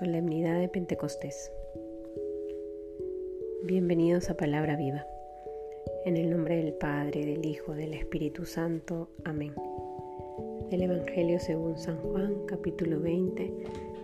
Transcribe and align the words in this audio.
Solemnidad 0.00 0.58
de 0.58 0.68
Pentecostés. 0.68 1.52
Bienvenidos 3.62 4.28
a 4.28 4.36
Palabra 4.36 4.74
Viva. 4.74 5.06
En 6.04 6.16
el 6.16 6.28
nombre 6.28 6.56
del 6.56 6.74
Padre, 6.74 7.24
del 7.24 7.46
Hijo, 7.46 7.74
del 7.74 7.94
Espíritu 7.94 8.44
Santo. 8.44 9.08
Amén. 9.22 9.54
Del 10.68 10.82
Evangelio 10.82 11.38
según 11.38 11.78
San 11.78 11.96
Juan, 11.98 12.34
capítulo 12.46 12.98
20, 12.98 13.54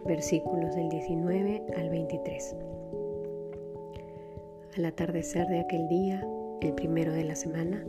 versículos 0.06 0.76
del 0.76 0.88
19 0.90 1.66
al 1.76 1.90
23. 1.90 2.56
Al 4.76 4.84
atardecer 4.84 5.48
de 5.48 5.58
aquel 5.58 5.88
día, 5.88 6.24
el 6.60 6.72
primero 6.74 7.12
de 7.12 7.24
la 7.24 7.34
semana, 7.34 7.84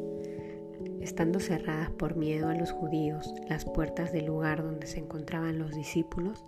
estando 1.02 1.40
cerradas 1.40 1.92
por 1.92 2.16
miedo 2.16 2.48
a 2.50 2.56
los 2.56 2.72
judíos 2.72 3.32
las 3.48 3.64
puertas 3.64 4.12
del 4.12 4.26
lugar 4.26 4.64
donde 4.64 4.88
se 4.88 4.98
encontraban 4.98 5.60
los 5.60 5.76
discípulos, 5.76 6.44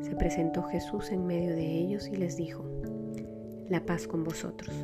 se 0.00 0.16
presentó 0.16 0.62
Jesús 0.62 1.10
en 1.12 1.26
medio 1.26 1.54
de 1.54 1.66
ellos 1.66 2.08
y 2.08 2.16
les 2.16 2.36
dijo, 2.36 2.64
La 3.68 3.84
paz 3.84 4.06
con 4.06 4.24
vosotros. 4.24 4.74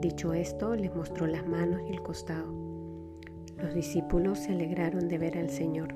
Dicho 0.00 0.34
esto, 0.34 0.74
les 0.74 0.94
mostró 0.94 1.26
las 1.26 1.46
manos 1.46 1.80
y 1.88 1.92
el 1.92 2.02
costado. 2.02 2.52
Los 3.62 3.74
discípulos 3.74 4.38
se 4.38 4.52
alegraron 4.52 5.08
de 5.08 5.18
ver 5.18 5.38
al 5.38 5.48
Señor. 5.48 5.94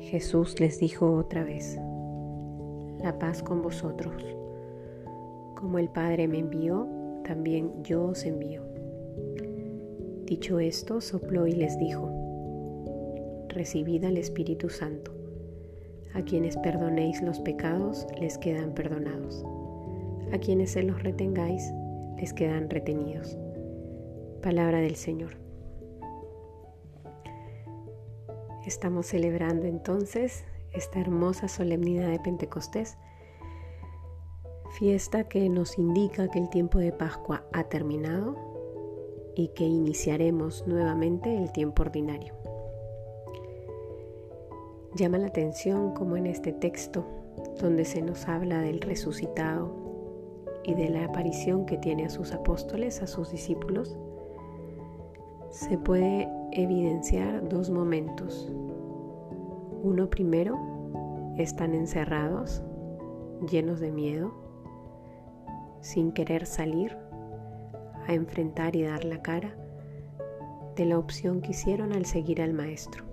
Jesús 0.00 0.58
les 0.58 0.80
dijo 0.80 1.14
otra 1.14 1.44
vez, 1.44 1.78
La 3.02 3.18
paz 3.18 3.42
con 3.42 3.62
vosotros. 3.62 4.24
Como 5.54 5.78
el 5.78 5.88
Padre 5.88 6.26
me 6.26 6.38
envió, 6.38 6.88
también 7.24 7.84
yo 7.84 8.06
os 8.06 8.24
envío. 8.24 8.62
Dicho 10.24 10.58
esto, 10.58 11.00
sopló 11.00 11.46
y 11.46 11.52
les 11.52 11.78
dijo, 11.78 12.10
Recibid 13.48 14.04
al 14.04 14.16
Espíritu 14.16 14.68
Santo. 14.68 15.12
A 16.14 16.22
quienes 16.22 16.56
perdonéis 16.56 17.22
los 17.22 17.40
pecados 17.40 18.06
les 18.20 18.36
quedan 18.38 18.72
perdonados. 18.74 19.44
A 20.32 20.38
quienes 20.38 20.72
se 20.72 20.82
los 20.82 21.02
retengáis 21.02 21.72
les 22.18 22.32
quedan 22.32 22.68
retenidos. 22.68 23.38
Palabra 24.42 24.80
del 24.80 24.96
Señor. 24.96 25.36
Estamos 28.66 29.06
celebrando 29.06 29.66
entonces 29.66 30.44
esta 30.72 31.00
hermosa 31.00 31.48
solemnidad 31.48 32.08
de 32.08 32.20
Pentecostés, 32.20 32.96
fiesta 34.78 35.28
que 35.28 35.48
nos 35.48 35.78
indica 35.78 36.28
que 36.28 36.38
el 36.38 36.48
tiempo 36.48 36.78
de 36.78 36.92
Pascua 36.92 37.44
ha 37.52 37.64
terminado 37.64 38.36
y 39.34 39.48
que 39.48 39.64
iniciaremos 39.64 40.66
nuevamente 40.66 41.36
el 41.36 41.52
tiempo 41.52 41.82
ordinario. 41.82 42.39
Llama 44.96 45.18
la 45.18 45.28
atención 45.28 45.94
como 45.94 46.16
en 46.16 46.26
este 46.26 46.52
texto, 46.52 47.04
donde 47.60 47.84
se 47.84 48.02
nos 48.02 48.26
habla 48.26 48.60
del 48.60 48.80
resucitado 48.80 49.72
y 50.64 50.74
de 50.74 50.88
la 50.90 51.04
aparición 51.04 51.64
que 51.64 51.78
tiene 51.78 52.06
a 52.06 52.10
sus 52.10 52.32
apóstoles, 52.32 53.00
a 53.00 53.06
sus 53.06 53.30
discípulos, 53.30 53.96
se 55.50 55.78
puede 55.78 56.28
evidenciar 56.50 57.48
dos 57.48 57.70
momentos. 57.70 58.50
Uno 59.84 60.10
primero, 60.10 60.58
están 61.38 61.72
encerrados, 61.74 62.60
llenos 63.48 63.78
de 63.78 63.92
miedo, 63.92 64.32
sin 65.82 66.10
querer 66.10 66.46
salir 66.46 66.96
a 68.08 68.12
enfrentar 68.12 68.74
y 68.74 68.82
dar 68.82 69.04
la 69.04 69.22
cara 69.22 69.54
de 70.74 70.84
la 70.84 70.98
opción 70.98 71.42
que 71.42 71.52
hicieron 71.52 71.92
al 71.92 72.06
seguir 72.06 72.42
al 72.42 72.54
Maestro 72.54 73.09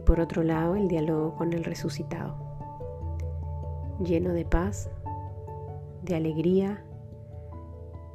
y 0.00 0.02
por 0.02 0.18
otro 0.20 0.42
lado 0.42 0.76
el 0.76 0.88
diálogo 0.88 1.34
con 1.34 1.52
el 1.52 1.62
resucitado, 1.62 2.34
lleno 4.02 4.32
de 4.32 4.46
paz, 4.46 4.90
de 6.02 6.14
alegría, 6.14 6.82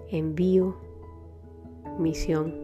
envío, 0.10 0.76
misión. 2.00 2.56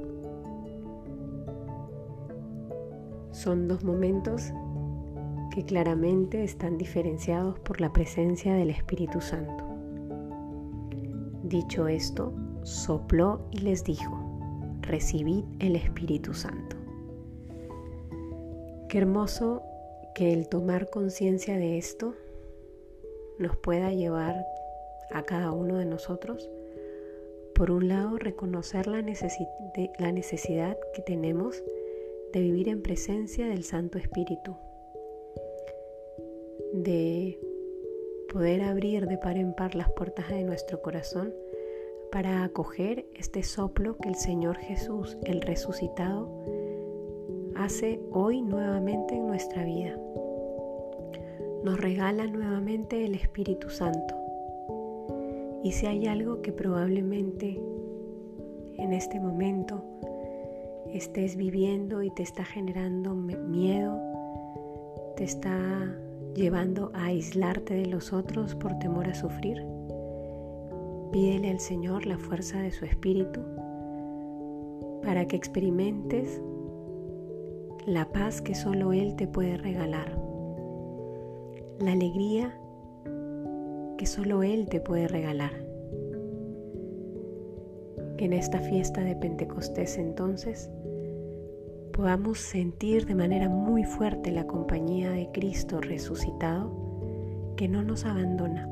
Son 3.32 3.68
dos 3.68 3.84
momentos 3.84 4.52
que 5.54 5.64
claramente 5.64 6.44
están 6.44 6.78
diferenciados 6.78 7.60
por 7.60 7.80
la 7.80 7.94
presencia 7.94 8.56
del 8.56 8.72
Espíritu 8.72 9.22
Santo. 9.22 9.66
Dicho 11.44 11.88
esto, 11.88 12.34
sopló 12.64 13.48
y 13.52 13.60
les 13.60 13.84
dijo, 13.84 14.18
recibid 14.82 15.44
el 15.60 15.76
Espíritu 15.76 16.34
Santo. 16.34 16.81
Qué 18.92 18.98
hermoso 18.98 19.64
que 20.14 20.34
el 20.34 20.50
tomar 20.50 20.90
conciencia 20.90 21.58
de 21.58 21.78
esto 21.78 22.14
nos 23.40 23.56
pueda 23.56 23.94
llevar 23.94 24.46
a 25.12 25.24
cada 25.24 25.54
uno 25.54 25.78
de 25.78 25.86
nosotros, 25.86 26.52
por 27.56 27.72
un 27.72 27.88
lado, 27.88 28.18
reconocer 28.18 28.88
la, 28.88 28.98
la 28.98 30.12
necesidad 30.12 30.78
que 30.94 31.02
tenemos 31.04 31.64
de 32.34 32.42
vivir 32.42 32.68
en 32.68 32.82
presencia 32.82 33.48
del 33.48 33.64
Santo 33.64 33.98
Espíritu, 33.98 34.58
de 36.74 37.40
poder 38.34 38.62
abrir 38.62 39.08
de 39.08 39.18
par 39.18 39.38
en 39.38 39.54
par 39.54 39.74
las 39.74 39.90
puertas 39.90 40.28
de 40.28 40.44
nuestro 40.44 40.82
corazón 40.82 41.34
para 42.12 42.44
acoger 42.44 43.06
este 43.16 43.42
soplo 43.44 43.96
que 43.96 44.10
el 44.10 44.16
Señor 44.16 44.58
Jesús, 44.58 45.18
el 45.24 45.40
resucitado, 45.40 46.30
hace 47.64 48.02
hoy 48.12 48.42
nuevamente 48.42 49.16
en 49.16 49.28
nuestra 49.28 49.64
vida. 49.64 49.96
Nos 51.64 51.80
regala 51.80 52.26
nuevamente 52.26 53.06
el 53.06 53.14
Espíritu 53.14 53.70
Santo. 53.70 54.16
Y 55.64 55.72
si 55.74 55.86
hay 55.86 56.08
algo 56.08 56.42
que 56.42 56.52
probablemente 56.52 57.62
en 58.78 58.94
este 58.94 59.20
momento 59.20 59.84
estés 60.92 61.36
viviendo 61.36 62.02
y 62.02 62.10
te 62.10 62.24
está 62.24 62.44
generando 62.44 63.14
miedo, 63.14 64.02
te 65.16 65.24
está 65.24 65.96
llevando 66.34 66.90
a 66.96 67.06
aislarte 67.06 67.76
de 67.76 67.86
los 67.86 68.12
otros 68.12 68.56
por 68.56 68.80
temor 68.80 69.08
a 69.08 69.14
sufrir, 69.14 69.64
pídele 71.12 71.52
al 71.52 71.60
Señor 71.60 72.08
la 72.08 72.18
fuerza 72.18 72.60
de 72.60 72.72
su 72.72 72.86
Espíritu 72.86 73.42
para 75.04 75.28
que 75.28 75.36
experimentes 75.36 76.42
la 77.86 78.12
paz 78.12 78.42
que 78.42 78.54
solo 78.54 78.94
Él 78.94 79.16
te 79.16 79.28
puede 79.28 79.58
regalar, 79.58 80.16
la 81.80 81.94
alegría 81.94 82.56
que 83.98 84.06
solo 84.06 84.44
Él 84.44 84.68
te 84.70 84.80
puede 84.80 85.08
regalar. 85.08 85.52
Que 88.18 88.26
en 88.26 88.34
esta 88.34 88.60
fiesta 88.60 89.02
de 89.02 89.16
Pentecostés 89.16 89.98
entonces 89.98 90.70
podamos 91.92 92.40
sentir 92.40 93.06
de 93.06 93.16
manera 93.16 93.50
muy 93.50 93.84
fuerte 93.84 94.32
la 94.32 94.46
compañía 94.46 95.10
de 95.12 95.30
Cristo 95.32 95.82
resucitado 95.82 96.72
que 97.58 97.68
no 97.68 97.84
nos 97.84 98.06
abandona, 98.06 98.70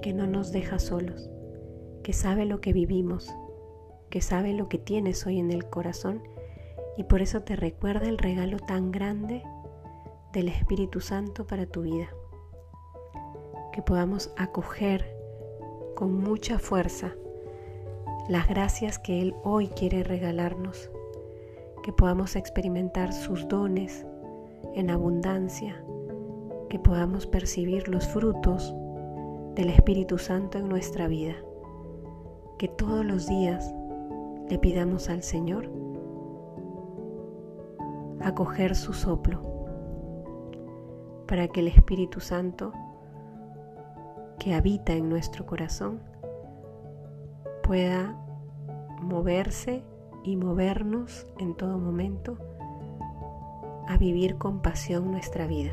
que 0.00 0.12
no 0.12 0.26
nos 0.26 0.52
deja 0.52 0.78
solos, 0.78 1.30
que 2.02 2.12
sabe 2.12 2.46
lo 2.46 2.60
que 2.60 2.72
vivimos, 2.72 3.30
que 4.10 4.20
sabe 4.20 4.54
lo 4.54 4.68
que 4.68 4.78
tienes 4.78 5.26
hoy 5.26 5.38
en 5.38 5.50
el 5.50 5.66
corazón 5.66 6.22
y 6.96 7.04
por 7.04 7.22
eso 7.22 7.42
te 7.42 7.56
recuerda 7.56 8.08
el 8.08 8.18
regalo 8.18 8.58
tan 8.58 8.90
grande 8.92 9.42
del 10.32 10.48
Espíritu 10.48 11.00
Santo 11.00 11.46
para 11.46 11.66
tu 11.66 11.82
vida. 11.82 12.08
Que 13.72 13.82
podamos 13.82 14.32
acoger 14.36 15.16
con 15.94 16.18
mucha 16.18 16.58
fuerza 16.58 17.14
las 18.28 18.48
gracias 18.48 18.98
que 18.98 19.20
Él 19.20 19.34
hoy 19.42 19.68
quiere 19.68 20.02
regalarnos. 20.02 20.90
Que 21.82 21.92
podamos 21.92 22.36
experimentar 22.36 23.12
sus 23.12 23.48
dones 23.48 24.06
en 24.74 24.90
abundancia. 24.90 25.82
Que 26.68 26.78
podamos 26.78 27.26
percibir 27.26 27.88
los 27.88 28.06
frutos 28.06 28.74
del 29.54 29.70
Espíritu 29.70 30.18
Santo 30.18 30.58
en 30.58 30.68
nuestra 30.68 31.08
vida. 31.08 31.34
Que 32.58 32.68
todos 32.68 33.04
los 33.04 33.26
días 33.26 33.74
le 34.48 34.58
pidamos 34.58 35.08
al 35.08 35.22
Señor 35.22 35.81
acoger 38.24 38.74
su 38.74 38.92
soplo, 38.92 39.40
para 41.26 41.48
que 41.48 41.60
el 41.60 41.68
Espíritu 41.68 42.20
Santo 42.20 42.72
que 44.38 44.54
habita 44.54 44.92
en 44.92 45.08
nuestro 45.08 45.46
corazón 45.46 46.00
pueda 47.62 48.16
moverse 49.00 49.84
y 50.24 50.36
movernos 50.36 51.26
en 51.38 51.54
todo 51.54 51.78
momento 51.78 52.38
a 53.88 53.96
vivir 53.96 54.36
con 54.38 54.62
pasión 54.62 55.10
nuestra 55.10 55.46
vida, 55.46 55.72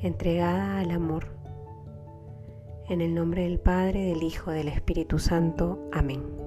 entregada 0.00 0.78
al 0.80 0.90
amor. 0.90 1.36
En 2.88 3.00
el 3.00 3.14
nombre 3.14 3.44
del 3.44 3.60
Padre, 3.60 4.06
del 4.06 4.22
Hijo, 4.22 4.50
del 4.50 4.68
Espíritu 4.68 5.18
Santo. 5.18 5.88
Amén. 5.92 6.41